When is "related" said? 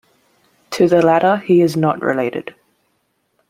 2.01-2.55